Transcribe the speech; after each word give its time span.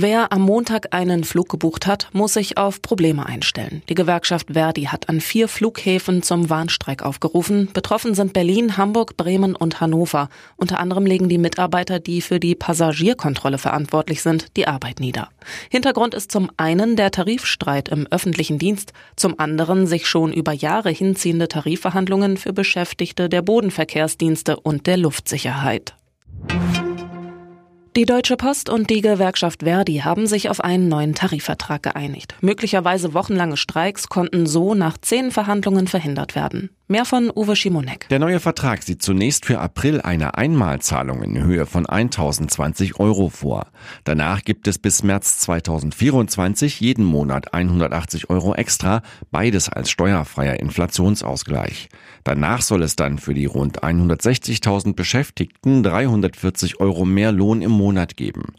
Wer 0.00 0.30
am 0.30 0.42
Montag 0.42 0.94
einen 0.94 1.24
Flug 1.24 1.48
gebucht 1.48 1.88
hat, 1.88 2.08
muss 2.12 2.34
sich 2.34 2.56
auf 2.56 2.82
Probleme 2.82 3.26
einstellen. 3.26 3.82
Die 3.88 3.96
Gewerkschaft 3.96 4.52
Verdi 4.52 4.84
hat 4.84 5.08
an 5.08 5.20
vier 5.20 5.48
Flughäfen 5.48 6.22
zum 6.22 6.48
Warnstreik 6.48 7.02
aufgerufen. 7.02 7.68
Betroffen 7.72 8.14
sind 8.14 8.32
Berlin, 8.32 8.76
Hamburg, 8.76 9.16
Bremen 9.16 9.56
und 9.56 9.80
Hannover. 9.80 10.28
Unter 10.56 10.78
anderem 10.78 11.04
legen 11.04 11.28
die 11.28 11.36
Mitarbeiter, 11.36 11.98
die 11.98 12.20
für 12.20 12.38
die 12.38 12.54
Passagierkontrolle 12.54 13.58
verantwortlich 13.58 14.22
sind, 14.22 14.56
die 14.56 14.68
Arbeit 14.68 15.00
nieder. 15.00 15.30
Hintergrund 15.68 16.14
ist 16.14 16.30
zum 16.30 16.48
einen 16.56 16.94
der 16.94 17.10
Tarifstreit 17.10 17.88
im 17.88 18.06
öffentlichen 18.06 18.60
Dienst, 18.60 18.92
zum 19.16 19.40
anderen 19.40 19.88
sich 19.88 20.06
schon 20.06 20.32
über 20.32 20.52
Jahre 20.52 20.90
hinziehende 20.90 21.48
Tarifverhandlungen 21.48 22.36
für 22.36 22.52
Beschäftigte 22.52 23.28
der 23.28 23.42
Bodenverkehrsdienste 23.42 24.60
und 24.60 24.86
der 24.86 24.96
Luftsicherheit. 24.96 25.96
Die 27.98 28.04
Deutsche 28.04 28.36
Post 28.36 28.70
und 28.70 28.90
die 28.90 29.00
Gewerkschaft 29.00 29.64
Verdi 29.64 30.02
haben 30.04 30.28
sich 30.28 30.50
auf 30.50 30.60
einen 30.60 30.86
neuen 30.86 31.16
Tarifvertrag 31.16 31.82
geeinigt. 31.82 32.36
Möglicherweise 32.40 33.12
wochenlange 33.12 33.56
Streiks 33.56 34.08
konnten 34.08 34.46
so 34.46 34.76
nach 34.76 34.98
zehn 34.98 35.32
Verhandlungen 35.32 35.88
verhindert 35.88 36.36
werden. 36.36 36.70
Mehr 36.90 37.04
von 37.04 37.30
Uwe 37.30 37.54
Schimonek. 37.54 38.08
Der 38.08 38.18
neue 38.18 38.40
Vertrag 38.40 38.82
sieht 38.82 39.02
zunächst 39.02 39.44
für 39.44 39.60
April 39.60 40.00
eine 40.00 40.38
Einmalzahlung 40.38 41.22
in 41.22 41.44
Höhe 41.44 41.66
von 41.66 41.84
1020 41.84 42.98
Euro 42.98 43.28
vor. 43.28 43.66
Danach 44.04 44.42
gibt 44.42 44.66
es 44.66 44.78
bis 44.78 45.02
März 45.02 45.38
2024 45.40 46.80
jeden 46.80 47.04
Monat 47.04 47.52
180 47.52 48.30
Euro 48.30 48.54
extra, 48.54 49.02
beides 49.30 49.68
als 49.68 49.90
steuerfreier 49.90 50.60
Inflationsausgleich. 50.60 51.90
Danach 52.24 52.62
soll 52.62 52.82
es 52.82 52.96
dann 52.96 53.18
für 53.18 53.34
die 53.34 53.44
rund 53.44 53.82
160.000 53.82 54.94
Beschäftigten 54.94 55.82
340 55.82 56.80
Euro 56.80 57.04
mehr 57.04 57.32
Lohn 57.32 57.60
im 57.60 57.72
Monat 57.72 58.16
geben. 58.16 58.54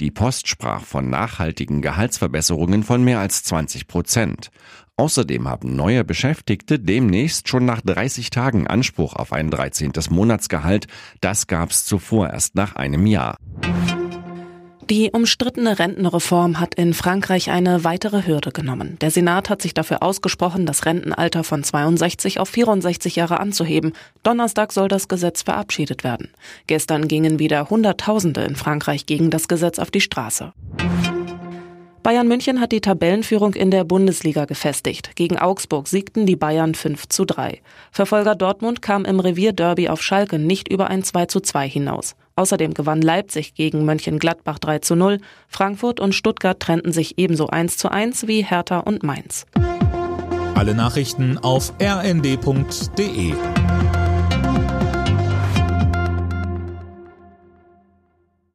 Die 0.00 0.10
Post 0.10 0.48
sprach 0.48 0.84
von 0.84 1.10
nachhaltigen 1.10 1.82
Gehaltsverbesserungen 1.82 2.82
von 2.82 3.04
mehr 3.04 3.20
als 3.20 3.44
20 3.44 3.88
Prozent. 3.88 4.50
Außerdem 4.96 5.48
haben 5.48 5.74
neue 5.74 6.04
Beschäftigte 6.04 6.78
demnächst 6.78 7.48
schon 7.48 7.64
nach 7.64 7.80
30 7.80 8.30
Tagen 8.30 8.68
Anspruch 8.68 9.14
auf 9.16 9.32
ein 9.32 9.50
13. 9.50 9.92
Monatsgehalt. 10.10 10.86
Das 11.20 11.48
gab 11.48 11.70
es 11.70 11.84
zuvor 11.84 12.30
erst 12.30 12.54
nach 12.54 12.76
einem 12.76 13.04
Jahr. 13.06 13.36
Die 14.90 15.10
umstrittene 15.10 15.78
Rentenreform 15.78 16.60
hat 16.60 16.74
in 16.74 16.92
Frankreich 16.94 17.50
eine 17.50 17.84
weitere 17.84 18.26
Hürde 18.26 18.52
genommen. 18.52 18.98
Der 19.00 19.10
Senat 19.10 19.48
hat 19.50 19.62
sich 19.62 19.74
dafür 19.74 20.02
ausgesprochen, 20.02 20.66
das 20.66 20.84
Rentenalter 20.84 21.42
von 21.42 21.64
62 21.64 22.38
auf 22.38 22.50
64 22.50 23.16
Jahre 23.16 23.40
anzuheben. 23.40 23.94
Donnerstag 24.22 24.72
soll 24.72 24.88
das 24.88 25.08
Gesetz 25.08 25.42
verabschiedet 25.42 26.04
werden. 26.04 26.28
Gestern 26.66 27.08
gingen 27.08 27.38
wieder 27.38 27.70
Hunderttausende 27.70 28.42
in 28.42 28.56
Frankreich 28.56 29.06
gegen 29.06 29.30
das 29.30 29.48
Gesetz 29.48 29.78
auf 29.78 29.90
die 29.90 30.02
Straße. 30.02 30.52
Bayern 32.04 32.28
München 32.28 32.60
hat 32.60 32.70
die 32.70 32.82
Tabellenführung 32.82 33.54
in 33.54 33.70
der 33.70 33.82
Bundesliga 33.82 34.44
gefestigt. 34.44 35.16
Gegen 35.16 35.38
Augsburg 35.38 35.88
siegten 35.88 36.26
die 36.26 36.36
Bayern 36.36 36.74
5 36.74 37.08
zu 37.08 37.24
3. 37.24 37.62
Verfolger 37.90 38.34
Dortmund 38.34 38.82
kam 38.82 39.06
im 39.06 39.20
Revierderby 39.20 39.88
auf 39.88 40.02
Schalke 40.02 40.38
nicht 40.38 40.68
über 40.68 40.88
ein 40.88 41.02
2 41.02 41.24
zu 41.24 41.40
2 41.40 41.66
hinaus. 41.66 42.14
Außerdem 42.36 42.74
gewann 42.74 43.00
Leipzig 43.00 43.54
gegen 43.54 43.86
Mönchengladbach 43.86 44.58
3 44.58 44.80
zu 44.80 44.96
0. 44.96 45.18
Frankfurt 45.48 45.98
und 45.98 46.14
Stuttgart 46.14 46.60
trennten 46.60 46.92
sich 46.92 47.16
ebenso 47.16 47.46
1 47.46 47.78
zu 47.78 47.90
1 47.90 48.26
wie 48.26 48.44
Hertha 48.44 48.80
und 48.80 49.02
Mainz. 49.02 49.46
Alle 50.54 50.74
Nachrichten 50.74 51.38
auf 51.38 51.72
rnd.de 51.80 53.32